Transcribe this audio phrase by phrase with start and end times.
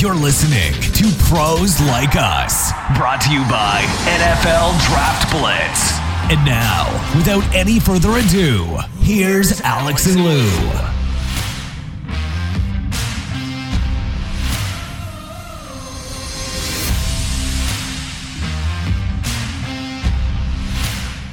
[0.00, 5.92] You're listening to Pros Like Us, brought to you by NFL Draft Blitz.
[6.32, 10.48] And now, without any further ado, here's Alex and Lou.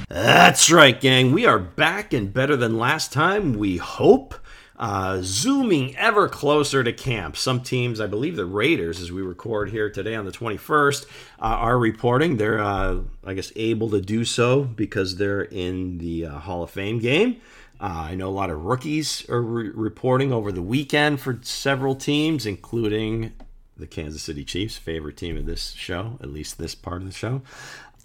[0.10, 1.32] That's right, gang.
[1.32, 4.36] We are back and better than last time, we hope.
[4.78, 7.36] Uh, zooming ever closer to camp.
[7.36, 11.06] Some teams, I believe the Raiders, as we record here today on the 21st,
[11.40, 12.38] uh, are reporting.
[12.38, 16.70] They're, uh, I guess, able to do so because they're in the uh, Hall of
[16.70, 17.42] Fame game.
[17.80, 21.96] Uh, I know a lot of rookies are re- reporting over the weekend for several
[21.96, 23.34] teams, including
[23.78, 27.14] the Kansas City Chiefs, favorite team of this show, at least this part of the
[27.14, 27.42] show.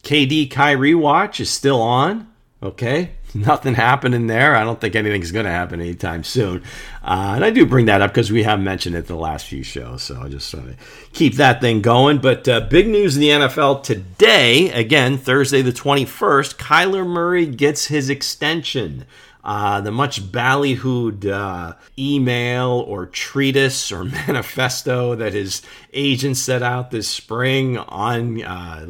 [0.03, 2.29] KD Kyrie watch is still on.
[2.63, 4.55] Okay, nothing happening there.
[4.55, 6.63] I don't think anything's going to happen anytime soon.
[7.03, 9.63] Uh, and I do bring that up because we have mentioned it the last few
[9.63, 10.03] shows.
[10.03, 10.77] So I just want to
[11.13, 12.19] keep that thing going.
[12.19, 17.87] But uh, big news in the NFL today, again, Thursday the 21st, Kyler Murray gets
[17.87, 19.07] his extension.
[19.45, 25.63] Uh, the much ballyhooed uh, email or treatise or manifesto that his
[25.93, 28.87] agent set out this spring on uh,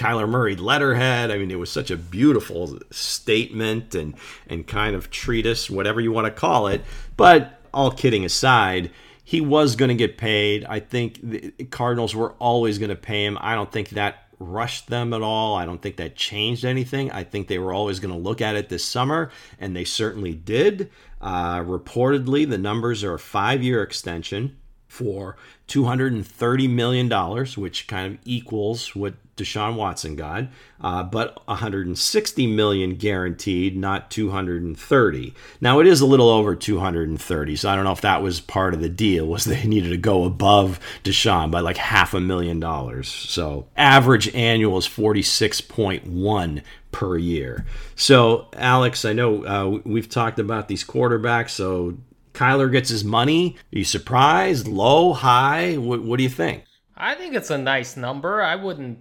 [0.00, 1.30] Kyler Murray letterhead.
[1.30, 4.14] I mean, it was such a beautiful statement and
[4.46, 6.82] and kind of treatise, whatever you want to call it.
[7.18, 8.90] But all kidding aside,
[9.22, 10.64] he was going to get paid.
[10.64, 13.36] I think the Cardinals were always going to pay him.
[13.42, 15.54] I don't think that rushed them at all.
[15.54, 17.10] I don't think that changed anything.
[17.12, 20.32] I think they were always going to look at it this summer, and they certainly
[20.34, 20.90] did.
[21.20, 24.56] Uh, reportedly, the numbers are a five year extension
[24.90, 25.36] for
[25.68, 27.08] $230 million,
[27.56, 30.48] which kind of equals what Deshaun Watson got,
[30.80, 35.32] uh, but 160 million guaranteed, not 230.
[35.60, 38.74] Now it is a little over 230, so I don't know if that was part
[38.74, 39.26] of the deal.
[39.26, 43.08] Was they needed to go above Deshaun by like half a million dollars?
[43.08, 47.64] So average annual is 46.1 per year.
[47.94, 51.50] So Alex, I know uh, we've talked about these quarterbacks.
[51.50, 51.96] So
[52.40, 53.56] Kyler gets his money.
[53.74, 54.66] Are you surprised?
[54.66, 55.76] Low, high?
[55.76, 56.64] What, what do you think?
[56.96, 58.40] I think it's a nice number.
[58.40, 58.98] I wouldn't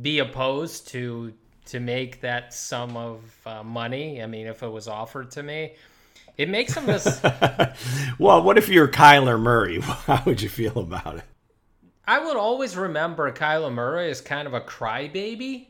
[0.00, 1.32] be opposed to
[1.66, 4.20] to make that sum of uh, money.
[4.20, 5.74] I mean, if it was offered to me,
[6.36, 7.20] it makes him this.
[8.18, 9.80] well, what if you're Kyler Murray?
[9.80, 11.24] How would you feel about it?
[12.08, 15.68] I would always remember Kyler Murray as kind of a crybaby.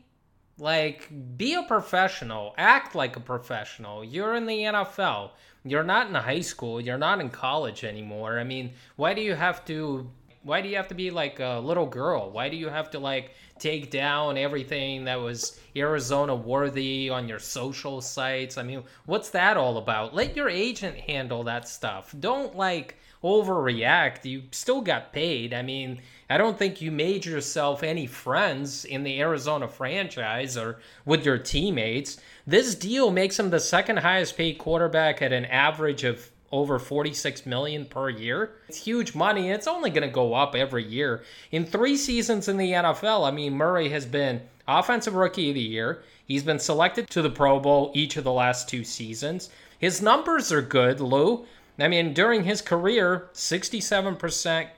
[0.57, 1.07] Like,
[1.37, 4.03] be a professional, act like a professional.
[4.03, 5.31] You're in the NFL.
[5.63, 6.81] You're not in high school.
[6.81, 8.39] You're not in college anymore.
[8.39, 10.09] I mean, why do you have to?
[10.43, 12.31] Why do you have to be like a little girl?
[12.31, 17.37] Why do you have to like take down everything that was Arizona worthy on your
[17.37, 18.57] social sites.
[18.57, 20.15] I mean, what's that all about?
[20.15, 22.13] Let your agent handle that stuff.
[22.19, 24.25] Don't like overreact.
[24.25, 25.53] You still got paid.
[25.53, 26.01] I mean,
[26.31, 31.37] I don't think you made yourself any friends in the Arizona franchise or with your
[31.37, 32.21] teammates.
[32.47, 37.45] This deal makes him the second highest paid quarterback at an average of over 46
[37.45, 38.51] million per year.
[38.69, 39.49] It's huge money.
[39.49, 41.21] It's only going to go up every year.
[41.51, 45.61] In 3 seasons in the NFL, I mean Murray has been offensive rookie of the
[45.61, 46.01] year.
[46.25, 49.49] He's been selected to the Pro Bowl each of the last 2 seasons.
[49.77, 51.45] His numbers are good, Lou.
[51.77, 54.69] I mean, during his career, 67%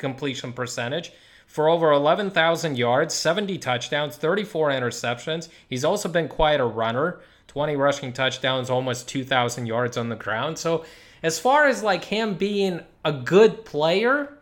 [0.00, 1.12] completion percentage
[1.46, 5.48] for over 11,000 yards, 70 touchdowns, 34 interceptions.
[5.68, 7.20] He's also been quite a runner.
[7.48, 10.56] 20 rushing touchdowns, almost 2,000 yards on the ground.
[10.56, 10.84] So
[11.24, 14.38] as far as like him being a good player,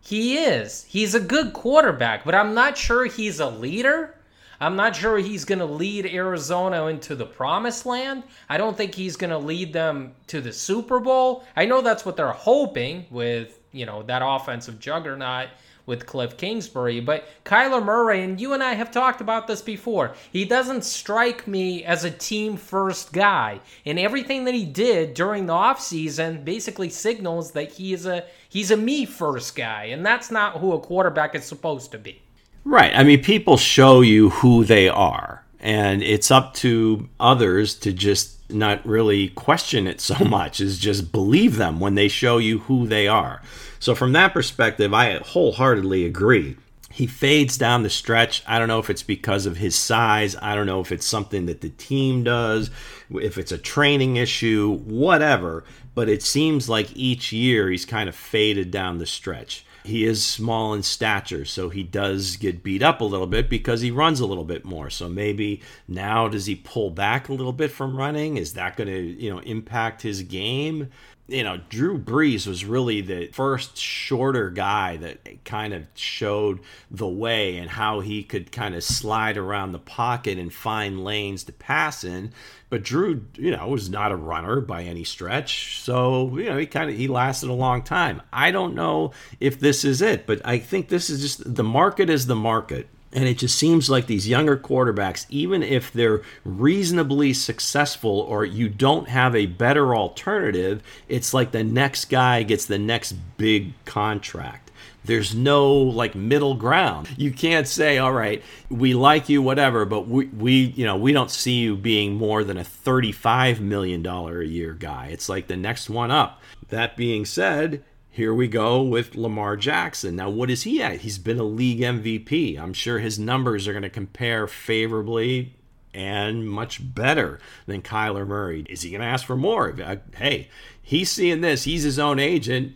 [0.00, 0.84] he is.
[0.84, 4.14] He's a good quarterback, but I'm not sure he's a leader.
[4.60, 8.22] I'm not sure he's going to lead Arizona into the promised land.
[8.48, 11.44] I don't think he's going to lead them to the Super Bowl.
[11.56, 15.48] I know that's what they're hoping with, you know, that offensive juggernaut
[15.86, 17.00] with Cliff Kingsbury.
[17.00, 21.46] But Kyler Murray, and you and I have talked about this before, he doesn't strike
[21.46, 23.60] me as a team first guy.
[23.84, 28.70] And everything that he did during the offseason basically signals that he is a he's
[28.70, 29.84] a me first guy.
[29.86, 32.22] And that's not who a quarterback is supposed to be.
[32.64, 32.92] Right.
[32.94, 35.44] I mean, people show you who they are.
[35.62, 41.12] And it's up to others to just not really question it so much, is just
[41.12, 43.40] believe them when they show you who they are.
[43.78, 46.56] So, from that perspective, I wholeheartedly agree.
[46.90, 48.42] He fades down the stretch.
[48.46, 50.36] I don't know if it's because of his size.
[50.42, 52.70] I don't know if it's something that the team does,
[53.10, 55.64] if it's a training issue, whatever.
[55.94, 59.64] But it seems like each year he's kind of faded down the stretch.
[59.84, 63.80] He is small in stature, so he does get beat up a little bit because
[63.80, 64.90] he runs a little bit more.
[64.90, 68.36] So maybe now does he pull back a little bit from running?
[68.36, 70.90] Is that going to, you know, impact his game?
[71.28, 76.60] You know, Drew Brees was really the first shorter guy that kind of showed
[76.90, 81.44] the way and how he could kind of slide around the pocket and find lanes
[81.44, 82.32] to pass in.
[82.70, 85.80] But Drew, you know, was not a runner by any stretch.
[85.80, 88.20] So, you know, he kind of he lasted a long time.
[88.32, 92.10] I don't know if this is it, but I think this is just the market
[92.10, 92.88] is the market.
[93.12, 98.68] And it just seems like these younger quarterbacks, even if they're reasonably successful or you
[98.68, 104.70] don't have a better alternative, it's like the next guy gets the next big contract.
[105.04, 107.08] There's no like middle ground.
[107.16, 111.12] You can't say, all right, we like you, whatever, but we, we you know, we
[111.12, 115.08] don't see you being more than a $35 million a year guy.
[115.12, 116.40] It's like the next one up.
[116.68, 117.82] That being said,
[118.12, 120.16] here we go with Lamar Jackson.
[120.16, 121.00] Now, what is he at?
[121.00, 122.60] He's been a league MVP.
[122.60, 125.56] I'm sure his numbers are going to compare favorably
[125.94, 128.66] and much better than Kyler Murray.
[128.68, 129.74] Is he going to ask for more?
[129.82, 130.48] Uh, hey,
[130.82, 131.64] he's seeing this.
[131.64, 132.74] He's his own agent.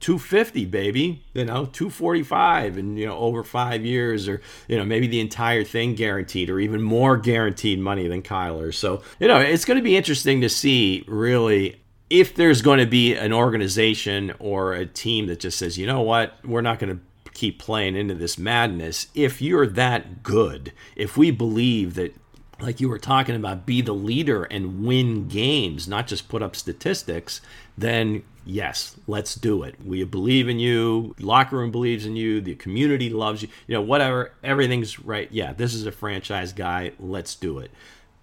[0.00, 5.06] 250 baby you know 245 and you know over five years or you know maybe
[5.06, 9.64] the entire thing guaranteed or even more guaranteed money than kyler so you know it's
[9.64, 11.80] going to be interesting to see really
[12.14, 16.00] if there's going to be an organization or a team that just says, you know
[16.00, 21.16] what, we're not going to keep playing into this madness, if you're that good, if
[21.16, 22.14] we believe that,
[22.60, 26.54] like you were talking about, be the leader and win games, not just put up
[26.54, 27.40] statistics,
[27.76, 29.74] then yes, let's do it.
[29.84, 31.16] We believe in you.
[31.18, 32.40] Locker room believes in you.
[32.40, 33.48] The community loves you.
[33.66, 34.30] You know, whatever.
[34.44, 35.28] Everything's right.
[35.32, 36.92] Yeah, this is a franchise guy.
[37.00, 37.72] Let's do it.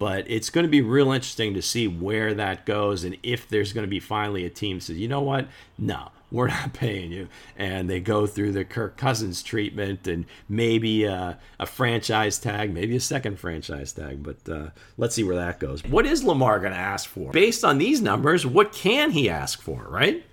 [0.02, 3.72] But it's going to be real interesting to see where that goes and if there's
[3.72, 5.46] going to be finally a team says, you know what?
[5.78, 7.28] No, we're not paying you.
[7.56, 12.96] And they go through the Kirk Cousins treatment and maybe a, a franchise tag, maybe
[12.96, 14.24] a second franchise tag.
[14.24, 15.84] But uh, let's see where that goes.
[15.84, 17.30] What is Lamar going to ask for?
[17.30, 20.24] Based on these numbers, what can he ask for, right?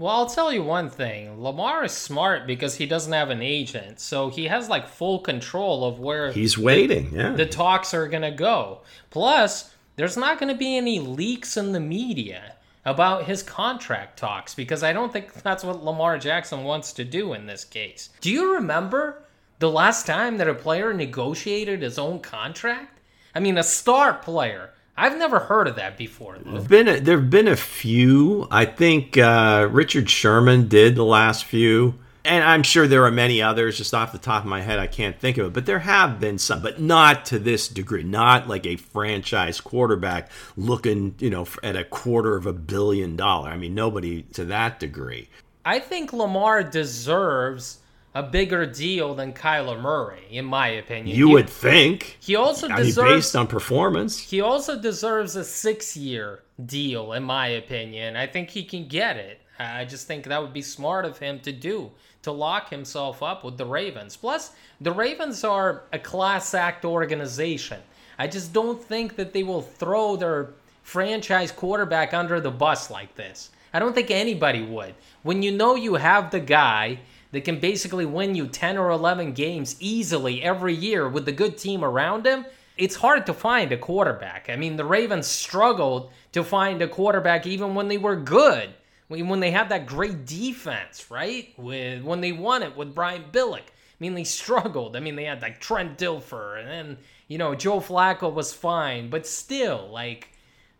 [0.00, 1.42] Well, I'll tell you one thing.
[1.42, 4.00] Lamar is smart because he doesn't have an agent.
[4.00, 7.10] So he has like full control of where he's waiting.
[7.10, 7.32] The, yeah.
[7.32, 8.80] The talks are going to go.
[9.10, 12.54] Plus, there's not going to be any leaks in the media
[12.86, 17.34] about his contract talks because I don't think that's what Lamar Jackson wants to do
[17.34, 18.08] in this case.
[18.22, 19.24] Do you remember
[19.58, 23.00] the last time that a player negotiated his own contract?
[23.34, 24.70] I mean, a star player
[25.00, 26.36] I've never heard of that before.
[26.36, 28.46] Been a, there've been a few.
[28.50, 33.40] I think uh, Richard Sherman did the last few, and I'm sure there are many
[33.40, 33.78] others.
[33.78, 35.52] Just off the top of my head, I can't think of it.
[35.54, 38.02] But there have been some, but not to this degree.
[38.02, 43.48] Not like a franchise quarterback looking, you know, at a quarter of a billion dollar.
[43.48, 45.30] I mean, nobody to that degree.
[45.64, 47.79] I think Lamar deserves
[48.14, 51.16] a bigger deal than Kyler Murray, in my opinion.
[51.16, 52.16] You he, would think.
[52.20, 54.18] He also I deserves mean, based on performance.
[54.18, 58.16] He also deserves a six-year deal, in my opinion.
[58.16, 59.40] I think he can get it.
[59.58, 61.92] I just think that would be smart of him to do
[62.22, 64.16] to lock himself up with the Ravens.
[64.16, 67.80] Plus, the Ravens are a class act organization.
[68.18, 70.50] I just don't think that they will throw their
[70.82, 73.50] franchise quarterback under the bus like this.
[73.72, 74.94] I don't think anybody would.
[75.22, 76.98] When you know you have the guy
[77.32, 81.56] that can basically win you 10 or 11 games easily every year with the good
[81.56, 82.44] team around him,
[82.76, 84.48] it's hard to find a quarterback.
[84.48, 88.70] I mean, the Ravens struggled to find a quarterback even when they were good,
[89.08, 91.52] when they had that great defense, right?
[91.58, 93.68] With when they won it with Brian Billick.
[93.68, 94.96] I mean, they struggled.
[94.96, 99.10] I mean, they had like Trent Dilfer, and then you know Joe Flacco was fine,
[99.10, 100.30] but still, like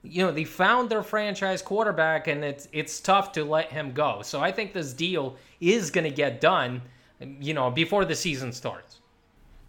[0.02, 4.23] you know, they found their franchise quarterback, and it's it's tough to let him go.
[4.23, 6.83] So I think this deal is going to get done,
[7.40, 8.97] you know, before the season starts.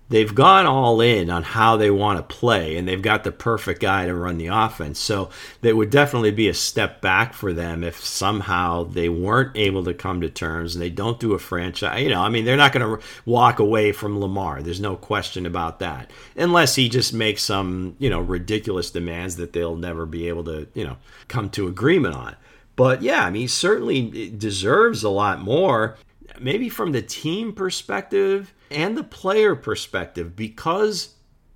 [0.10, 3.80] They've gone all in on how they want to play, and they've got the perfect
[3.80, 5.00] guy to run the offense.
[5.00, 5.30] So
[5.62, 9.94] that would definitely be a step back for them if somehow they weren't able to
[9.94, 12.04] come to terms and they don't do a franchise.
[12.04, 14.62] You know, I mean, they're not going to walk away from Lamar.
[14.62, 19.54] There's no question about that, unless he just makes some, you know, ridiculous demands that
[19.54, 20.98] they'll never be able to, you know,
[21.30, 22.36] come to agreement on.
[22.76, 25.98] But yeah, I mean, he certainly deserves a lot more,
[26.40, 31.16] maybe from the team perspective and the player perspective, because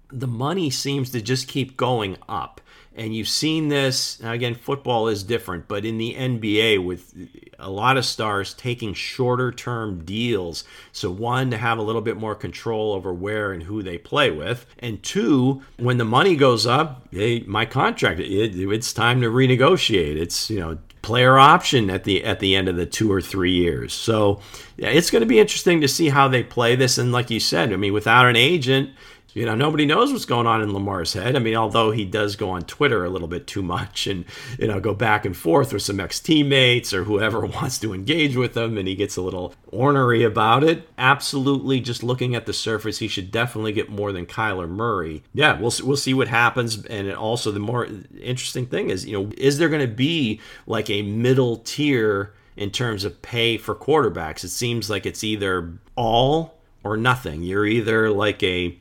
[0.10, 2.62] the money seems to just keep going up.
[2.98, 7.14] And you've seen this, again, football is different, but in the NBA, with
[7.60, 10.64] a lot of stars taking shorter term deals.
[10.94, 14.32] So, one, to have a little bit more control over where and who they play
[14.32, 14.66] with.
[14.80, 20.16] And two, when the money goes up, hey, my contract, it, it's time to renegotiate.
[20.16, 23.54] It's, you know, player option at the at the end of the two or three
[23.54, 23.94] years.
[23.94, 24.40] So
[24.76, 26.98] yeah, it's going to be interesting to see how they play this.
[26.98, 28.90] And like you said, I mean, without an agent,
[29.36, 31.36] You know, nobody knows what's going on in Lamar's head.
[31.36, 34.24] I mean, although he does go on Twitter a little bit too much and,
[34.58, 38.38] you know, go back and forth with some ex teammates or whoever wants to engage
[38.38, 40.88] with him, and he gets a little ornery about it.
[40.98, 45.22] Absolutely, just looking at the surface, he should definitely get more than Kyler Murray.
[45.34, 46.86] Yeah, we'll, we'll see what happens.
[46.86, 50.90] And also, the more interesting thing is, you know, is there going to be like
[50.90, 54.46] a middle tier in terms of pay for quarterbacks?
[54.46, 57.44] It seems like it's either all or nothing.
[57.44, 58.78] You're either like a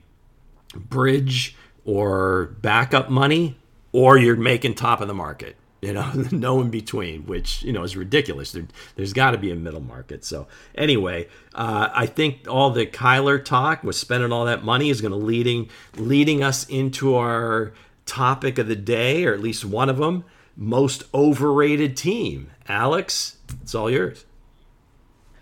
[0.76, 3.56] bridge or backup money,
[3.92, 5.56] or you're making top of the market.
[5.84, 8.52] You know, no in between, which you know is ridiculous.
[8.52, 8.66] There,
[8.96, 10.24] has got to be a middle market.
[10.24, 15.00] So anyway, uh, I think all the Kyler talk was spending all that money is
[15.00, 17.74] going to leading leading us into our
[18.06, 20.24] topic of the day, or at least one of them,
[20.56, 22.50] most overrated team.
[22.66, 24.24] Alex, it's all yours.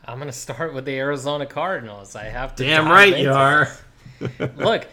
[0.04, 2.16] I'm going to start with the Arizona Cardinals.
[2.16, 2.64] I have to.
[2.64, 3.68] Damn right you are.
[4.56, 4.88] Look,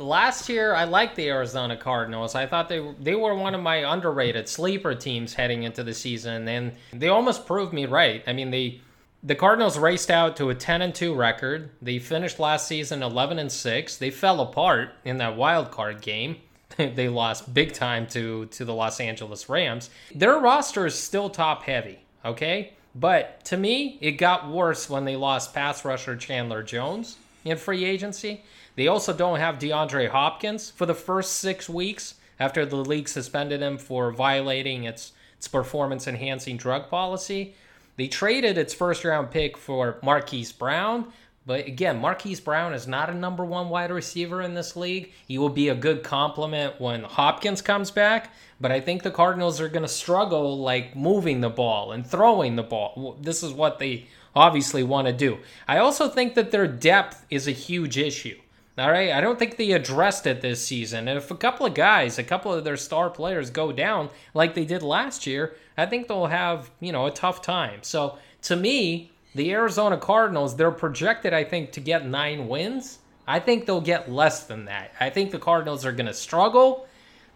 [0.00, 2.34] last year I liked the Arizona Cardinals.
[2.34, 6.48] I thought they they were one of my underrated sleeper teams heading into the season,
[6.48, 8.22] and they almost proved me right.
[8.26, 8.80] I mean, they
[9.22, 11.70] the Cardinals raced out to a 10 and 2 record.
[11.82, 13.96] They finished last season 11 and 6.
[13.98, 16.36] They fell apart in that wild card game.
[16.76, 19.90] they lost big time to to the Los Angeles Rams.
[20.14, 22.74] Their roster is still top heavy, okay?
[22.94, 27.84] But to me, it got worse when they lost pass rusher Chandler Jones in free
[27.84, 28.42] agency.
[28.76, 33.60] They also don't have DeAndre Hopkins for the first six weeks after the league suspended
[33.60, 37.54] him for violating its, its performance enhancing drug policy.
[37.96, 41.12] They traded its first round pick for Marquise Brown,
[41.46, 45.12] but again, Marquise Brown is not a number one wide receiver in this league.
[45.26, 49.60] He will be a good complement when Hopkins comes back, but I think the Cardinals
[49.60, 53.18] are going to struggle like moving the ball and throwing the ball.
[53.20, 55.38] This is what they obviously want to do.
[55.66, 58.38] I also think that their depth is a huge issue.
[58.80, 61.06] All right, I don't think they addressed it this season.
[61.06, 64.54] And if a couple of guys, a couple of their star players go down like
[64.54, 67.80] they did last year, I think they'll have, you know, a tough time.
[67.82, 73.00] So, to me, the Arizona Cardinals, they're projected I think to get 9 wins.
[73.28, 74.92] I think they'll get less than that.
[74.98, 76.86] I think the Cardinals are going to struggle.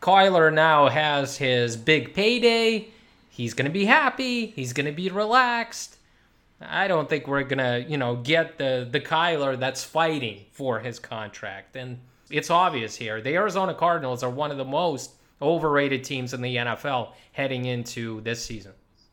[0.00, 2.88] Kyler now has his big payday.
[3.28, 4.46] He's going to be happy.
[4.46, 5.98] He's going to be relaxed.
[6.60, 10.98] I don't think we're gonna, you know, get the the Kyler that's fighting for his
[10.98, 11.76] contract.
[11.76, 11.98] And
[12.30, 13.20] it's obvious here.
[13.20, 18.20] The Arizona Cardinals are one of the most overrated teams in the NFL heading into
[18.22, 18.72] this season.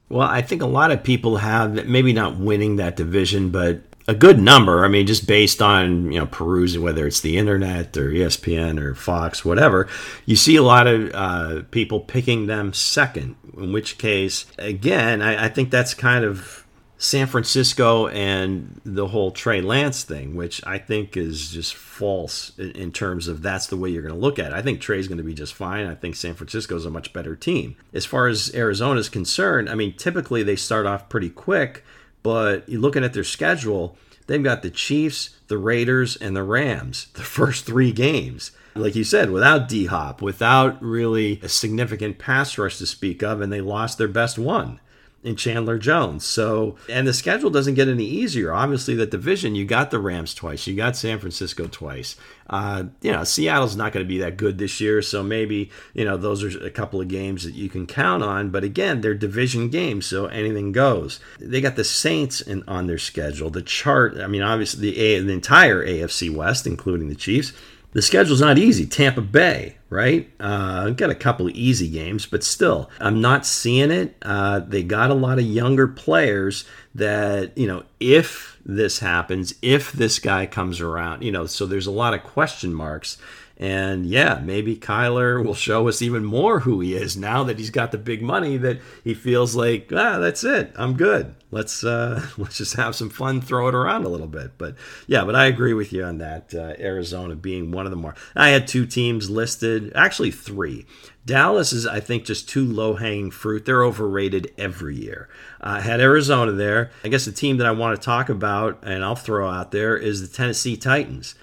[0.09, 4.13] Well, I think a lot of people have maybe not winning that division, but a
[4.13, 4.83] good number.
[4.83, 8.95] I mean, just based on you know perusing whether it's the internet or ESPN or
[8.95, 9.87] Fox, whatever,
[10.25, 13.35] you see a lot of uh, people picking them second.
[13.57, 16.60] In which case, again, I, I think that's kind of
[17.01, 22.91] San Francisco and the whole Trey Lance thing, which I think is just false in
[22.91, 24.53] terms of that's the way you're going to look at it.
[24.53, 25.87] I think Trey's going to be just fine.
[25.87, 27.75] I think San Francisco is a much better team.
[27.91, 31.83] As far as Arizona is concerned, I mean, typically they start off pretty quick,
[32.21, 37.23] but looking at their schedule, they've got the Chiefs, the Raiders, and the Rams, the
[37.23, 42.77] first three games like you said, without D Hop, without really a significant pass rush
[42.77, 44.79] to speak of, and they lost their best one
[45.23, 46.25] in Chandler Jones.
[46.25, 48.51] So, and the schedule doesn't get any easier.
[48.53, 52.15] Obviously, the division, you got the Rams twice, you got San Francisco twice.
[52.49, 56.03] Uh, you know, Seattle's not going to be that good this year, so maybe, you
[56.03, 58.49] know, those are a couple of games that you can count on.
[58.49, 61.19] But again, they're division games, so anything goes.
[61.39, 63.49] They got the Saints in, on their schedule.
[63.49, 67.53] The chart, I mean, obviously, the, the entire AFC West, including the Chiefs
[67.93, 68.85] the schedule's not easy.
[68.85, 70.29] Tampa Bay, right?
[70.39, 74.15] Uh, got a couple of easy games, but still, I'm not seeing it.
[74.21, 79.91] Uh, they got a lot of younger players that, you know, if this happens, if
[79.91, 83.17] this guy comes around, you know, so there's a lot of question marks.
[83.61, 87.69] And yeah, maybe Kyler will show us even more who he is now that he's
[87.69, 90.73] got the big money that he feels like, ah, that's it.
[90.75, 91.35] I'm good.
[91.51, 94.57] Let's uh, let's just have some fun, throw it around a little bit.
[94.57, 96.55] But yeah, but I agree with you on that.
[96.55, 98.15] Uh, Arizona being one of the more.
[98.35, 100.87] I had two teams listed, actually three.
[101.23, 103.65] Dallas is, I think, just too low hanging fruit.
[103.65, 105.29] They're overrated every year.
[105.59, 106.89] I uh, had Arizona there.
[107.03, 109.95] I guess the team that I want to talk about, and I'll throw out there,
[109.95, 111.35] is the Tennessee Titans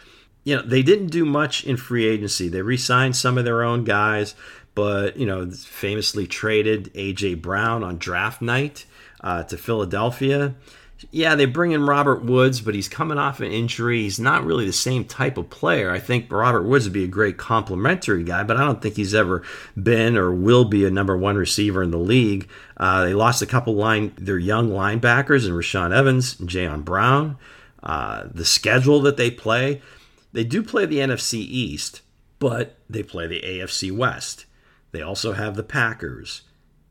[0.49, 2.49] you know, they didn't do much in free agency.
[2.49, 4.35] They re-signed some of their own guys,
[4.75, 8.87] but you know, famously traded AJ Brown on draft night
[9.21, 10.55] uh, to Philadelphia.
[11.11, 14.01] Yeah, they bring in Robert Woods, but he's coming off an injury.
[14.01, 15.91] He's not really the same type of player.
[15.91, 19.15] I think Robert Woods would be a great complementary guy, but I don't think he's
[19.15, 19.43] ever
[19.81, 22.49] been or will be a number one receiver in the league.
[22.79, 27.37] Uh, they lost a couple line their young linebackers and Rashaan Evans and Jayon Brown.
[27.83, 29.83] Uh, the schedule that they play
[30.33, 32.03] They do play the NFC East,
[32.39, 34.47] but they play the AFC West.
[34.91, 36.43] They also have the Packers,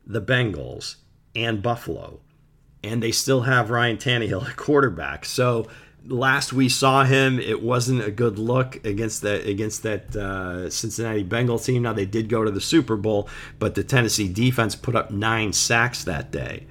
[0.06, 0.96] the Bengals,
[1.34, 2.20] and Buffalo.
[2.82, 5.24] And they still have Ryan Tannehill at quarterback.
[5.24, 5.66] So
[6.06, 11.22] last we saw him, it wasn't a good look against that against that uh, Cincinnati
[11.22, 11.82] Bengal team.
[11.82, 13.28] Now they did go to the Super Bowl,
[13.58, 16.66] but the Tennessee defense put up nine sacks that day,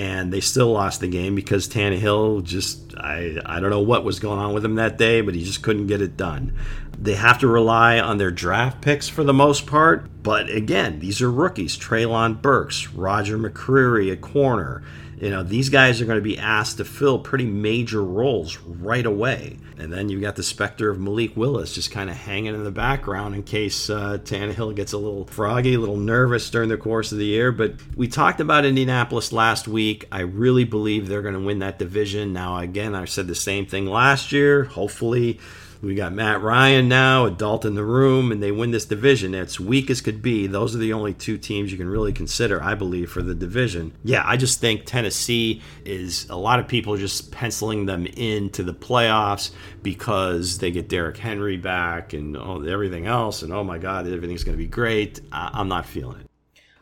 [0.00, 4.18] and they still lost the game because Tannehill just I I don't know what was
[4.18, 6.54] going on with him that day, but he just couldn't get it done.
[7.00, 11.22] They have to rely on their draft picks for the most part, but again, these
[11.22, 14.82] are rookies: Treylon Burks, Roger McCreary at corner.
[15.18, 19.04] You know, these guys are going to be asked to fill pretty major roles right
[19.04, 19.58] away.
[19.78, 22.70] And then you've got the specter of Malik Willis just kind of hanging in the
[22.70, 27.12] background in case uh, Tannehill gets a little froggy, a little nervous during the course
[27.12, 27.52] of the year.
[27.52, 30.06] But we talked about Indianapolis last week.
[30.10, 32.32] I really believe they're going to win that division.
[32.32, 34.64] Now, again, I said the same thing last year.
[34.64, 35.38] Hopefully,
[35.82, 39.34] we got Matt Ryan now, adult in the room, and they win this division.
[39.34, 40.46] It's weak as could be.
[40.46, 43.92] Those are the only two teams you can really consider, I believe, for the division.
[44.04, 48.74] Yeah, I just think Tennessee is a lot of people just penciling them into the
[48.74, 54.06] playoffs because they get Derrick Henry back and oh, everything else, and oh my God,
[54.06, 55.20] everything's going to be great.
[55.32, 56.26] I- am not feeling it.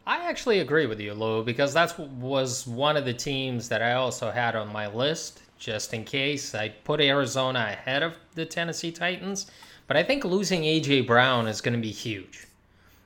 [0.07, 3.93] I actually agree with you, Lou, because that was one of the teams that I
[3.93, 6.55] also had on my list just in case.
[6.55, 9.51] I put Arizona ahead of the Tennessee Titans,
[9.87, 11.03] but I think losing A.J.
[11.03, 12.47] Brown is going to be huge.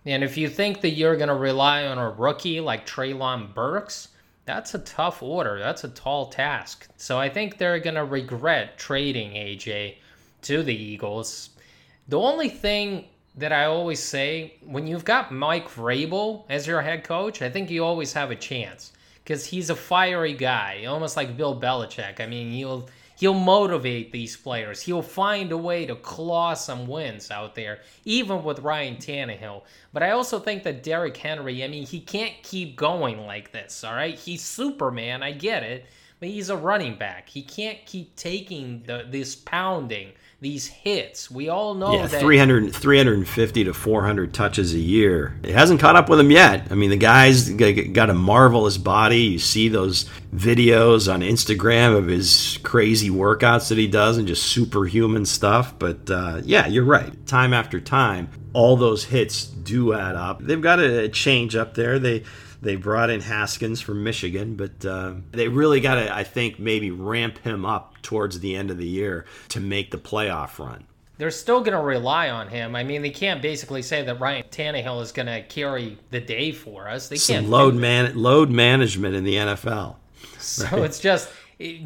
[0.05, 4.09] And if you think that you're going to rely on a rookie like Treylon Burks,
[4.45, 5.59] that's a tough order.
[5.59, 6.89] That's a tall task.
[6.97, 9.97] So I think they're going to regret trading AJ
[10.43, 11.51] to the Eagles.
[12.09, 13.05] The only thing
[13.37, 17.71] that I always say when you've got Mike Vrabel as your head coach, I think
[17.71, 18.93] you always have a chance
[19.23, 22.21] because he's a fiery guy, almost like Bill Belichick.
[22.21, 24.83] I mean, he'll he'll motivate these players.
[24.83, 29.63] He'll find a way to claw some wins out there, even with Ryan Tannehill.
[29.93, 33.85] But I also think that Derrick Henry, I mean, he can't keep going like this.
[33.85, 35.23] All right, he's Superman.
[35.23, 35.87] I get it.
[36.19, 37.29] But he's a running back.
[37.29, 41.31] He can't keep taking the, this pounding these hits.
[41.31, 45.39] We all know yeah, that 300, 350 to 400 touches a year.
[45.45, 46.67] It hasn't caught up with him yet.
[46.69, 49.21] I mean, the guy's got a marvelous body.
[49.21, 54.43] You see those videos on Instagram of his crazy workouts that he does and just
[54.43, 55.79] superhuman stuff.
[55.79, 57.25] But uh, yeah, you're right.
[57.25, 60.43] Time after time, all those hits do add up.
[60.43, 62.01] They've got a change up there.
[62.01, 62.25] They
[62.63, 66.93] they brought in Haskins from Michigan, but uh, they really got to, I think, maybe
[66.93, 70.85] ramp him up towards the end of the year to make the playoff run.
[71.19, 72.75] They're still going to rely on him.
[72.75, 76.53] I mean, they can't basically say that Ryan Tannehill is going to carry the day
[76.53, 77.09] for us.
[77.09, 79.97] They Some can't load man load management in the NFL.
[80.39, 80.83] So right?
[80.83, 81.31] it's just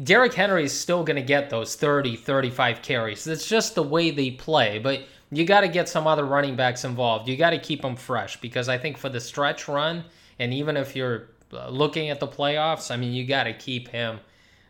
[0.03, 3.27] Derrick Henry is still going to get those 30, 35 carries.
[3.27, 6.83] It's just the way they play, but you got to get some other running backs
[6.83, 7.27] involved.
[7.27, 10.03] You got to keep them fresh because I think for the stretch run,
[10.39, 13.87] and even if you're uh, looking at the playoffs, I mean, you got to keep
[13.87, 14.19] him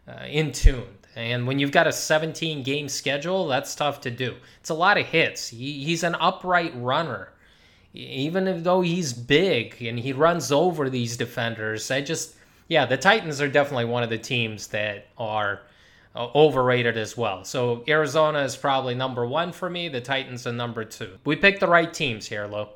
[0.07, 0.87] uh, in tune.
[1.15, 4.35] And when you've got a 17 game schedule, that's tough to do.
[4.59, 5.47] It's a lot of hits.
[5.47, 7.29] He, he's an upright runner.
[7.93, 12.35] Even though he's big and he runs over these defenders, I just,
[12.67, 15.61] yeah, the Titans are definitely one of the teams that are
[16.15, 17.43] uh, overrated as well.
[17.43, 19.89] So Arizona is probably number one for me.
[19.89, 21.17] The Titans are number two.
[21.25, 22.67] We picked the right teams here, Lou.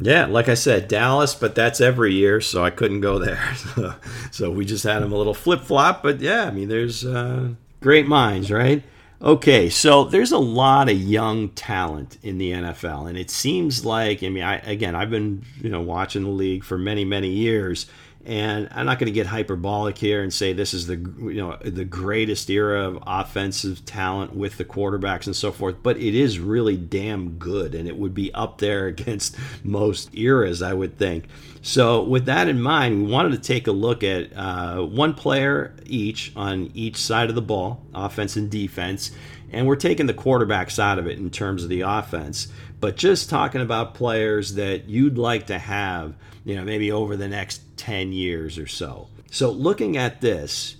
[0.00, 3.54] Yeah, like I said, Dallas, but that's every year, so I couldn't go there.
[4.30, 6.02] so we just had them a little flip flop.
[6.02, 8.82] But yeah, I mean, there's uh, great minds, right?
[9.22, 14.22] Okay, so there's a lot of young talent in the NFL, and it seems like
[14.22, 17.84] I mean, I, again, I've been you know watching the league for many many years,
[18.26, 21.56] and I'm not going to get hyperbolic here and say this is the you know
[21.64, 26.38] the greatest era of offensive talent with the quarterbacks and so forth, but it is
[26.38, 31.26] really damn good, and it would be up there against most eras, I would think.
[31.62, 35.74] So with that in mind, we wanted to take a look at uh, one player
[35.86, 39.12] each on each side of the ball, offense and defense,
[39.50, 42.48] and we're taking the quarterbacks out of it in terms of the offense,
[42.80, 47.28] but just talking about players that you'd like to have you know, maybe over the
[47.28, 49.08] next 10 years or so.
[49.30, 50.76] So looking at this,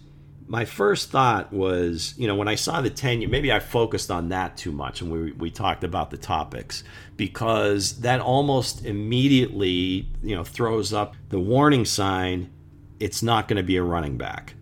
[0.47, 4.11] my first thought was, you know, when I saw the 10 year, maybe I focused
[4.11, 6.85] on that too much and we, we talked about the topics
[7.17, 12.51] because that almost immediately, you know, throws up the warning sign
[12.99, 14.55] it's not going to be a running back.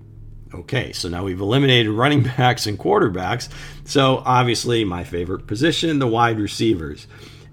[0.55, 3.49] Okay, so now we've eliminated running backs and quarterbacks.
[3.85, 7.09] So obviously, my favorite position, the wide receivers.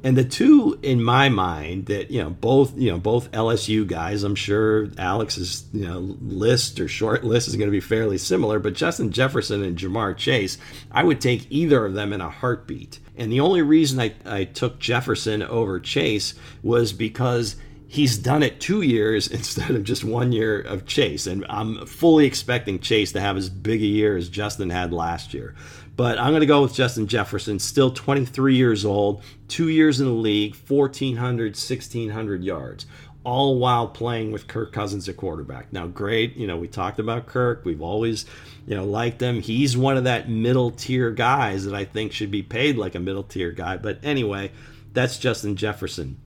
[0.06, 4.22] And the two in my mind that you know both you know both LSU guys.
[4.22, 8.60] I'm sure Alex's you know list or short list is going to be fairly similar,
[8.60, 10.60] but Justin Jefferson and Ja'Marr Chase,
[10.92, 13.00] I would take either of them in a heartbeat.
[13.18, 17.56] And the only reason I, I took Jefferson over Chase was because
[17.88, 21.26] he's done it two years instead of just one year of Chase.
[21.26, 25.34] And I'm fully expecting Chase to have as big a year as Justin had last
[25.34, 25.56] year.
[25.96, 30.08] But I'm going to go with Justin Jefferson, still 23 years old, two years in
[30.08, 32.86] the league, 1,400, 1,600 yards,
[33.24, 35.72] all while playing with Kirk Cousins at quarterback.
[35.72, 37.64] Now, great, you know, we talked about Kirk.
[37.64, 38.26] We've always,
[38.68, 39.42] you know, liked him.
[39.42, 43.00] He's one of that middle tier guys that I think should be paid like a
[43.00, 43.78] middle tier guy.
[43.78, 44.52] But anyway,
[44.92, 46.20] that's Justin Jefferson.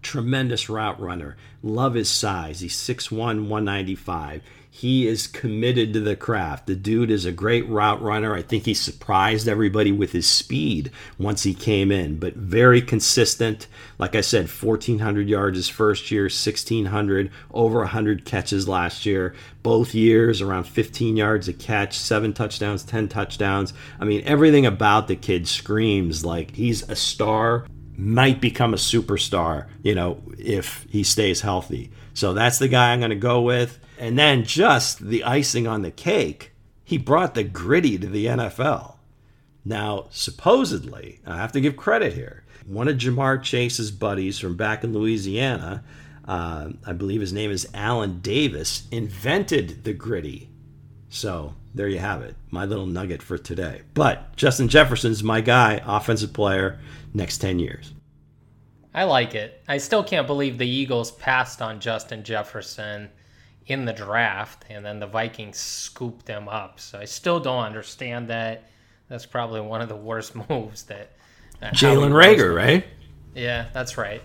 [0.00, 1.36] Tremendous route runner.
[1.60, 2.60] Love his size.
[2.60, 4.42] He's 6'1, 195
[4.76, 6.66] he is committed to the craft.
[6.66, 8.34] The dude is a great route runner.
[8.34, 13.68] I think he surprised everybody with his speed once he came in, but very consistent.
[13.98, 19.34] Like I said, 1,400 yards his first year, 1,600, over 100 catches last year.
[19.62, 23.72] Both years around 15 yards a catch, seven touchdowns, 10 touchdowns.
[23.98, 27.64] I mean, everything about the kid screams like he's a star,
[27.96, 31.90] might become a superstar, you know, if he stays healthy.
[32.12, 33.78] So that's the guy I'm going to go with.
[33.98, 36.52] And then just the icing on the cake,
[36.84, 38.96] he brought the Griddy to the NFL.
[39.64, 42.44] Now, supposedly, I have to give credit here.
[42.66, 45.82] One of Ja'Marr Chase's buddies from back in Louisiana,
[46.26, 50.50] uh, I believe his name is Allen Davis, invented the Griddy.
[51.08, 53.82] So there you have it, my little nugget for today.
[53.94, 56.78] But Justin Jefferson's my guy, offensive player,
[57.14, 57.92] next 10 years.
[58.94, 59.62] I like it.
[59.68, 63.10] I still can't believe the Eagles passed on Justin Jefferson
[63.66, 66.78] in the draft, and then the Vikings scooped them up.
[66.78, 68.64] So I still don't understand that.
[69.08, 71.12] That's probably one of the worst moves that.
[71.60, 72.84] Jalen Reagor, right?
[73.34, 74.22] Yeah, that's right.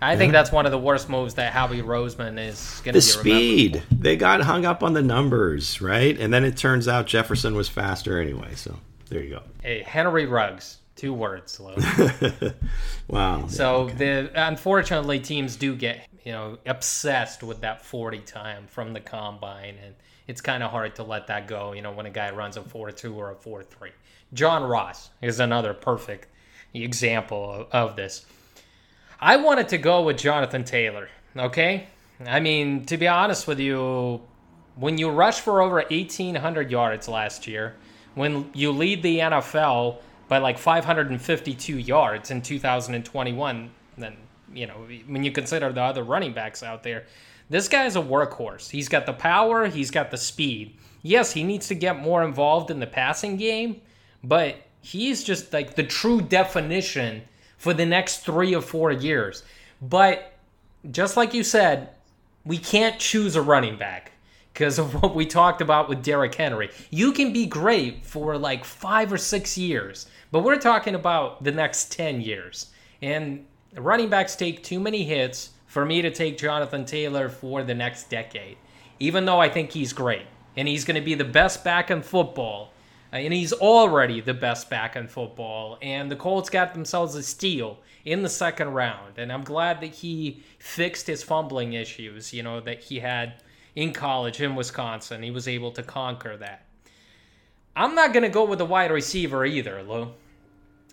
[0.00, 0.18] I yeah.
[0.18, 3.82] think that's one of the worst moves that Howie Roseman is going to The speed.
[3.92, 6.18] They got hung up on the numbers, right?
[6.18, 8.56] And then it turns out Jefferson was faster anyway.
[8.56, 8.76] So
[9.08, 9.42] there you go.
[9.62, 10.78] Hey, Henry Ruggs.
[10.94, 11.58] Two words,
[13.08, 13.46] wow.
[13.48, 13.94] So yeah, okay.
[13.94, 19.76] the unfortunately teams do get you know obsessed with that 40 time from the combine,
[19.84, 19.94] and
[20.26, 21.72] it's kind of hard to let that go.
[21.72, 23.90] You know when a guy runs a 4-2 or a 4-3.
[24.34, 26.28] John Ross is another perfect
[26.74, 28.24] example of, of this.
[29.20, 31.08] I wanted to go with Jonathan Taylor.
[31.36, 31.86] Okay,
[32.24, 34.20] I mean to be honest with you,
[34.76, 37.74] when you rush for over 1,800 yards last year,
[38.14, 44.16] when you lead the NFL by like 552 yards in 2021, then,
[44.54, 47.06] you know, when you consider the other running backs out there,
[47.50, 48.70] this guy's a workhorse.
[48.70, 50.76] He's got the power, he's got the speed.
[51.02, 53.80] Yes, he needs to get more involved in the passing game,
[54.22, 57.22] but he's just like the true definition
[57.58, 59.42] for the next three or four years.
[59.80, 60.32] But
[60.90, 61.90] just like you said,
[62.44, 64.12] we can't choose a running back
[64.52, 66.70] because of what we talked about with Derrick Henry.
[66.90, 71.52] You can be great for like five or six years, but we're talking about the
[71.52, 72.72] next 10 years.
[73.00, 73.44] And
[73.76, 78.10] running backs take too many hits for me to take Jonathan Taylor for the next
[78.10, 78.58] decade,
[79.00, 82.02] even though I think he's great and he's going to be the best back in
[82.02, 82.72] football.
[83.12, 85.78] Uh, and he's already the best back in football.
[85.82, 89.18] And the Colts got themselves a steal in the second round.
[89.18, 93.42] And I'm glad that he fixed his fumbling issues, you know, that he had
[93.74, 95.22] in college in Wisconsin.
[95.22, 96.66] He was able to conquer that.
[97.74, 100.12] I'm not going to go with a wide receiver either, Lou.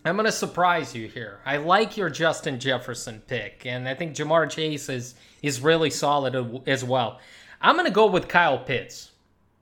[0.05, 1.39] I'm going to surprise you here.
[1.45, 6.63] I like your Justin Jefferson pick, and I think Ja'Marr Chase is, is really solid
[6.67, 7.19] as well.
[7.61, 9.11] I'm going to go with Kyle Pitts.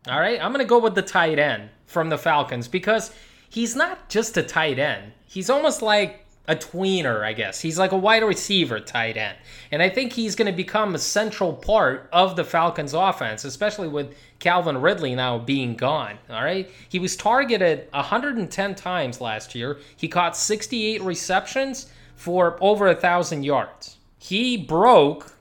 [0.08, 0.40] All right?
[0.42, 3.12] I'm going to go with the tight end from the Falcons because
[3.50, 5.12] he's not just a tight end.
[5.26, 7.60] He's almost like a tweener, I guess.
[7.60, 9.38] He's like a wide receiver tight end.
[9.72, 13.90] And I think he's going to become a central part of the Falcons offense, especially
[13.90, 16.18] with Calvin Ridley now being gone.
[16.30, 16.70] All right.
[16.88, 19.80] He was targeted 110 times last year.
[19.96, 23.98] He caught 68 receptions for over a thousand yards.
[24.18, 25.34] He broke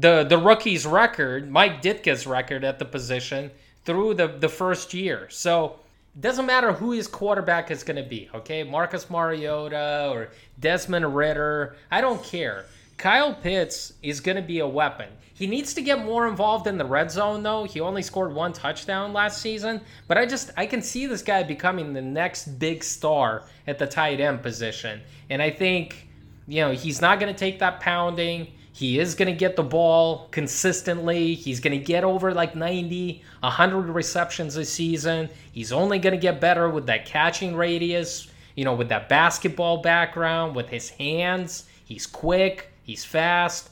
[0.00, 3.50] the the rookie's record, Mike Ditka's record at the position
[3.84, 5.28] through the, the first year.
[5.30, 5.78] So
[6.20, 8.62] doesn't matter who his quarterback is going to be, okay?
[8.62, 12.66] Marcus Mariota or Desmond Ridder, I don't care.
[12.96, 15.08] Kyle Pitts is going to be a weapon.
[15.34, 17.64] He needs to get more involved in the red zone, though.
[17.64, 21.42] He only scored one touchdown last season, but I just I can see this guy
[21.42, 25.00] becoming the next big star at the tight end position.
[25.30, 26.08] And I think,
[26.46, 28.52] you know, he's not going to take that pounding.
[28.74, 31.34] He is going to get the ball consistently.
[31.34, 35.30] He's going to get over like 90, 100 receptions a season.
[35.52, 39.76] He's only going to get better with that catching radius, you know, with that basketball
[39.76, 41.66] background, with his hands.
[41.84, 42.72] He's quick.
[42.82, 43.70] He's fast.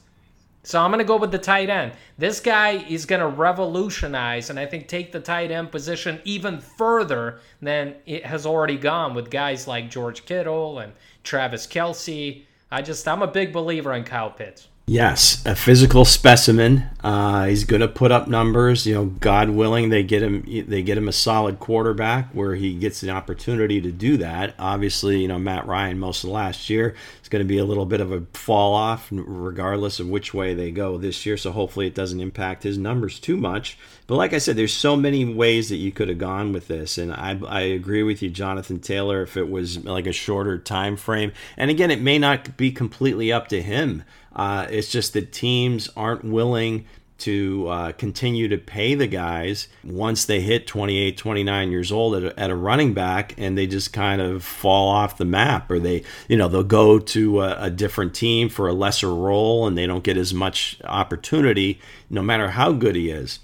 [0.63, 1.95] So I'm going to go with the tight end.
[2.17, 6.61] This guy is going to revolutionize and I think take the tight end position even
[6.61, 10.93] further than it has already gone with guys like George Kittle and
[11.25, 12.45] Travis Kelce.
[12.71, 14.69] I just, I'm a big believer in Kyle Pitts.
[14.85, 16.89] Yes, a physical specimen.
[17.05, 18.85] Uh, he's going to put up numbers.
[18.85, 20.45] You know, God willing, they get him.
[20.67, 24.55] They get him a solid quarterback where he gets the opportunity to do that.
[24.59, 27.87] Obviously, you know Matt Ryan most of last year is going to be a little
[27.87, 31.37] bit of a fall off, regardless of which way they go this year.
[31.37, 33.79] So hopefully, it doesn't impact his numbers too much.
[34.09, 36.99] But like I said, there's so many ways that you could have gone with this,
[36.99, 39.23] and I, I agree with you, Jonathan Taylor.
[39.23, 43.33] If it was like a shorter time frame, and again, it may not be completely
[43.33, 44.03] up to him.
[44.35, 46.87] Uh, it's just that teams aren't willing
[47.23, 52.25] to uh, continue to pay the guys once they hit 28, 29 years old at
[52.25, 55.79] a, at a, running back and they just kind of fall off the map or
[55.79, 59.79] they, you know, they'll go to a, a different team for a lesser role and
[59.79, 63.39] they don't get as much opportunity no matter how good he is.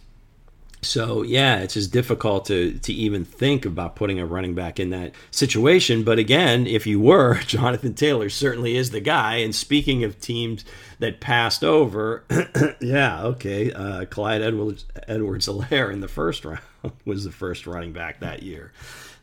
[0.80, 4.90] So yeah, it's just difficult to to even think about putting a running back in
[4.90, 6.04] that situation.
[6.04, 9.36] But again, if you were, Jonathan Taylor certainly is the guy.
[9.36, 10.64] And speaking of teams
[10.98, 12.24] that passed over,
[12.80, 16.60] yeah, okay, uh, Clyde Edwards Edwards Helaire in the first round
[17.04, 18.72] was the first running back that year.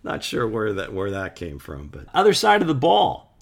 [0.04, 3.35] Not sure where that where that came from, but other side of the ball,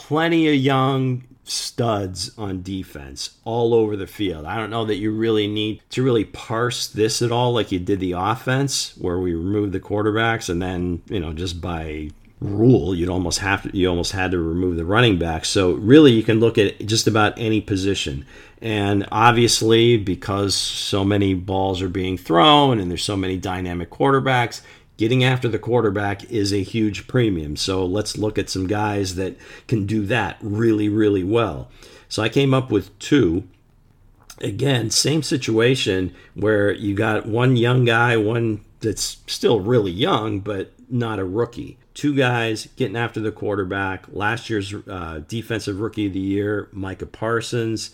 [0.00, 4.46] plenty of young studs on defense all over the field.
[4.46, 7.78] I don't know that you really need to really parse this at all like you
[7.78, 12.10] did the offense where we removed the quarterbacks and then, you know, just by
[12.40, 15.44] rule you'd almost have to you almost had to remove the running back.
[15.44, 18.24] So really you can look at just about any position.
[18.62, 24.62] And obviously because so many balls are being thrown and there's so many dynamic quarterbacks,
[25.00, 27.56] getting after the quarterback is a huge premium.
[27.56, 29.34] So let's look at some guys that
[29.66, 31.70] can do that really, really well.
[32.10, 33.44] So I came up with two.
[34.42, 40.74] Again, same situation where you got one young guy, one that's still really young, but
[40.90, 41.78] not a rookie.
[41.94, 44.04] Two guys getting after the quarterback.
[44.12, 47.92] Last year's uh, defensive rookie of the year, Micah Parsons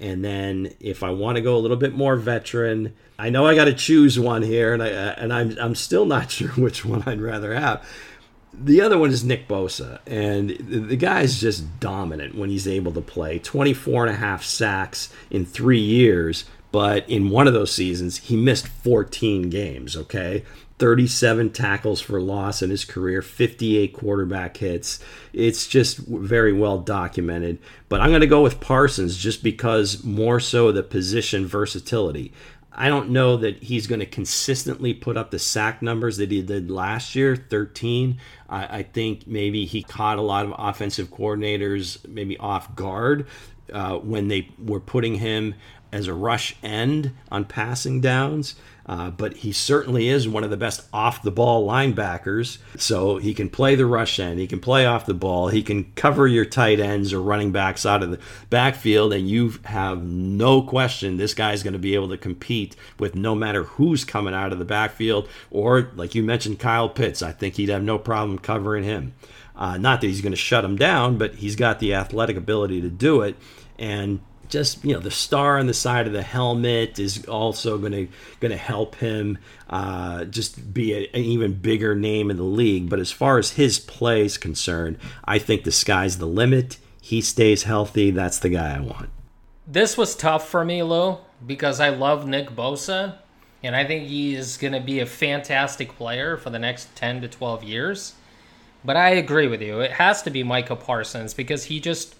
[0.00, 3.54] and then if I want to go a little bit more veteran, I know I
[3.54, 7.02] got to choose one here, and I and I'm I'm still not sure which one
[7.06, 7.86] I'd rather have.
[8.56, 13.00] The other one is Nick Bosa, and the guy's just dominant when he's able to
[13.00, 13.40] play.
[13.40, 18.36] 24 and a half sacks in three years, but in one of those seasons, he
[18.36, 20.44] missed 14 games, okay?
[20.78, 24.98] 37 tackles for loss in his career, 58 quarterback hits.
[25.32, 27.58] It's just very well documented.
[27.88, 32.32] But I'm going to go with Parsons just because more so the position versatility.
[32.76, 36.42] I don't know that he's going to consistently put up the sack numbers that he
[36.42, 38.18] did last year, 13.
[38.48, 43.28] I, I think maybe he caught a lot of offensive coordinators maybe off guard
[43.72, 45.54] uh, when they were putting him
[45.94, 48.56] as a rush end on passing downs.
[48.86, 52.58] Uh, but he certainly is one of the best off the ball linebackers.
[52.76, 55.84] So he can play the rush end, he can play off the ball, he can
[55.94, 58.18] cover your tight ends or running backs out of the
[58.50, 63.14] backfield, and you have no question this guy's going to be able to compete with
[63.14, 65.28] no matter who's coming out of the backfield.
[65.50, 69.14] Or, like you mentioned, Kyle Pitts, I think he'd have no problem covering him.
[69.56, 72.82] Uh, not that he's going to shut him down, but he's got the athletic ability
[72.82, 73.36] to do it.
[73.78, 74.20] And
[74.54, 78.08] just you know the star on the side of the helmet is also going to
[78.38, 79.36] going to help him
[79.68, 82.88] uh, just be a, an even bigger name in the league.
[82.88, 86.78] But as far as his play is concerned, I think the sky's the limit.
[87.02, 88.12] He stays healthy.
[88.12, 89.10] That's the guy I want.
[89.66, 93.18] This was tough for me, Lou, because I love Nick Bosa,
[93.62, 97.20] and I think he is going to be a fantastic player for the next ten
[97.22, 98.14] to twelve years.
[98.84, 99.80] But I agree with you.
[99.80, 102.14] It has to be Micah Parsons because he just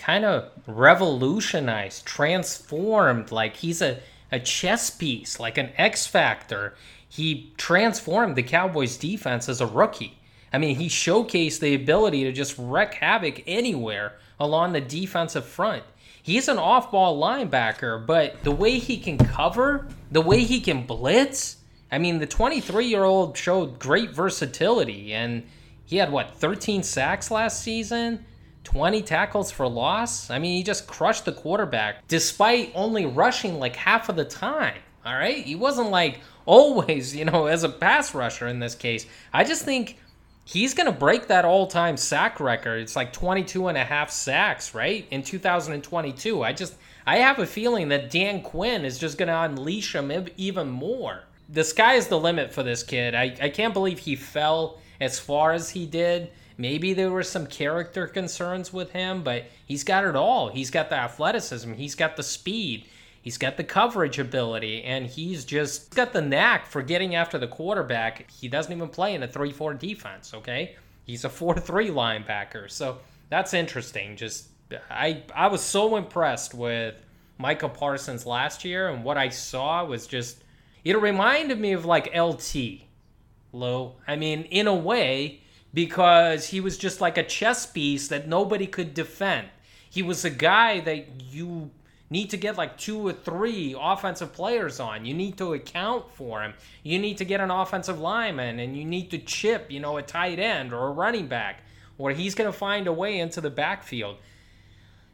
[0.00, 3.30] kind of revolutionized, transformed.
[3.30, 4.00] Like he's a,
[4.32, 6.74] a chess piece, like an X Factor.
[7.08, 10.18] He transformed the Cowboys defense as a rookie.
[10.52, 15.84] I mean, he showcased the ability to just wreak havoc anywhere along the defensive front.
[16.22, 20.86] He's an off ball linebacker, but the way he can cover, the way he can
[20.86, 21.56] blitz,
[21.92, 25.46] I mean, the 23 year old showed great versatility and
[25.84, 28.24] he had what, 13 sacks last season?
[28.64, 30.30] 20 tackles for loss.
[30.30, 34.78] I mean, he just crushed the quarterback despite only rushing like half of the time.
[35.04, 35.44] All right.
[35.44, 39.06] He wasn't like always, you know, as a pass rusher in this case.
[39.32, 39.98] I just think
[40.44, 42.80] he's going to break that all time sack record.
[42.82, 45.06] It's like 22 and a half sacks, right?
[45.10, 46.42] In 2022.
[46.42, 46.74] I just,
[47.06, 51.24] I have a feeling that Dan Quinn is just going to unleash him even more.
[51.48, 53.14] The sky is the limit for this kid.
[53.14, 56.30] I, I can't believe he fell as far as he did.
[56.60, 60.50] Maybe there were some character concerns with him, but he's got it all.
[60.50, 62.84] He's got the athleticism, he's got the speed,
[63.22, 67.46] he's got the coverage ability, and he's just got the knack for getting after the
[67.46, 68.30] quarterback.
[68.30, 70.76] He doesn't even play in a 3 4 defense, okay?
[71.04, 72.70] He's a 4 3 linebacker.
[72.70, 72.98] So
[73.30, 74.16] that's interesting.
[74.16, 74.48] Just,
[74.90, 76.94] I, I was so impressed with
[77.38, 80.44] Micah Parsons last year, and what I saw was just,
[80.84, 82.82] it reminded me of like LT,
[83.54, 83.92] Lou.
[84.06, 85.40] I mean, in a way,
[85.72, 89.48] because he was just like a chess piece that nobody could defend.
[89.88, 91.70] He was a guy that you
[92.10, 95.04] need to get like two or three offensive players on.
[95.04, 96.54] You need to account for him.
[96.82, 100.02] You need to get an offensive lineman and you need to chip, you know, a
[100.02, 101.62] tight end or a running back,
[101.98, 104.16] or he's going to find a way into the backfield.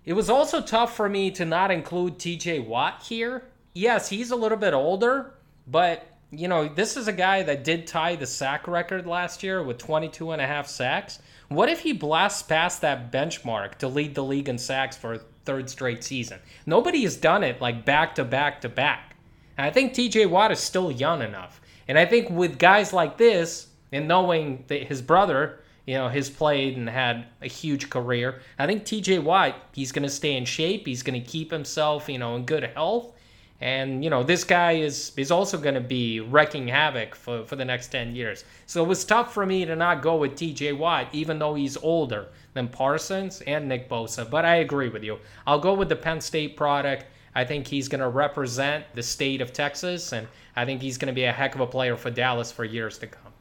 [0.06, 3.44] It was also tough for me to not include TJ Watt here.
[3.74, 5.34] Yes, he's a little bit older,
[5.66, 9.62] but you know, this is a guy that did tie the sack record last year
[9.62, 11.20] with 22 and a half sacks.
[11.48, 15.20] What if he blasts past that benchmark to lead the league in sacks for a
[15.44, 16.40] third straight season?
[16.66, 19.14] Nobody has done it like back to back to back.
[19.56, 21.60] And I think TJ Watt is still young enough.
[21.88, 26.28] And I think with guys like this, and knowing that his brother, you know, has
[26.28, 30.44] played and had a huge career, I think TJ Watt, he's going to stay in
[30.44, 30.86] shape.
[30.86, 33.12] He's going to keep himself, you know, in good health.
[33.60, 37.56] And you know this guy is is also going to be wrecking havoc for, for
[37.56, 38.44] the next 10 years.
[38.66, 41.76] So it was tough for me to not go with TJ Watt, even though he's
[41.78, 44.28] older than Parsons and Nick Bosa.
[44.28, 45.18] But I agree with you.
[45.46, 47.06] I'll go with the Penn State product.
[47.34, 51.08] I think he's going to represent the state of Texas, and I think he's going
[51.08, 53.32] to be a heck of a player for Dallas for years to come.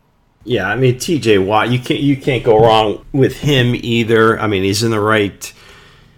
[0.45, 4.39] Yeah, I mean TJ Watt, you can't you can't go wrong with him either.
[4.39, 5.51] I mean he's in the right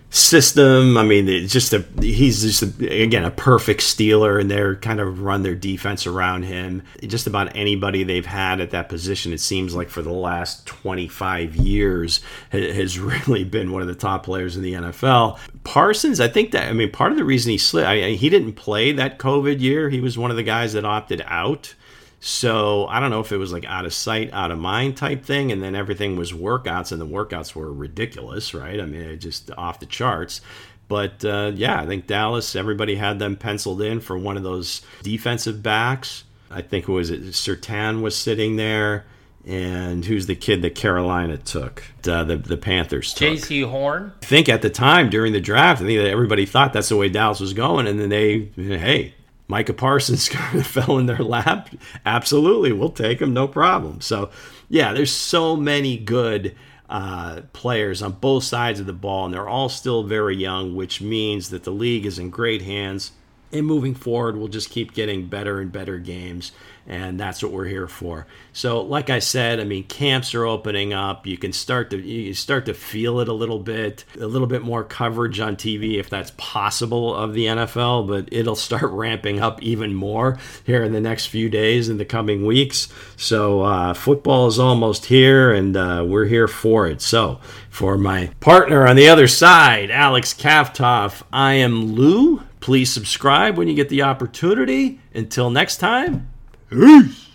[0.10, 0.98] system.
[0.98, 5.00] I mean, it's just a he's just a, again a perfect Steeler, and they're kind
[5.00, 6.84] of run their defense around him.
[7.02, 11.56] Just about anybody they've had at that position, it seems like for the last 25
[11.56, 15.40] years, has really been one of the top players in the NFL.
[15.64, 18.54] Parsons, I think that I mean part of the reason he slid, I, he didn't
[18.54, 19.90] play that COVID year.
[19.90, 21.76] He was one of the guys that opted out.
[22.20, 25.24] So I don't know if it was like out of sight, out of mind type
[25.24, 28.80] thing, and then everything was workouts, and the workouts were ridiculous, right?
[28.80, 30.42] I mean, just off the charts.
[30.88, 34.82] But uh, yeah, I think Dallas, everybody had them penciled in for one of those
[35.04, 36.24] defensive backs.
[36.50, 39.06] I think it was it Surtain was sitting there,
[39.46, 41.84] and who's the kid that Carolina took?
[42.08, 43.34] Uh, the the Panthers took.
[43.34, 44.14] Jaycee Horn.
[44.24, 46.96] I think at the time during the draft, I think that everybody thought that's the
[46.96, 49.14] way Dallas was going, and then they, hey,
[49.48, 51.70] Micah Parsons kind of fell in their lap.
[52.06, 54.02] Absolutely, we'll take him, no problem.
[54.02, 54.30] So,
[54.70, 56.56] yeah, there's so many good
[56.90, 61.02] uh, players on both sides of the ball, and they're all still very young, which
[61.02, 63.12] means that the league is in great hands.
[63.52, 66.52] And moving forward, we'll just keep getting better and better games
[66.88, 68.26] and that's what we're here for.
[68.54, 71.28] So, like I said, I mean, camps are opening up.
[71.28, 74.62] You can start to you start to feel it a little bit, a little bit
[74.62, 79.62] more coverage on TV if that's possible of the NFL, but it'll start ramping up
[79.62, 82.88] even more here in the next few days in the coming weeks.
[83.18, 87.02] So, uh, football is almost here, and uh, we're here for it.
[87.02, 92.44] So, for my partner on the other side, Alex Kaftoff, I am Lou.
[92.68, 95.00] Please subscribe when you get the opportunity.
[95.14, 96.28] Until next time.
[96.70, 97.27] Peace.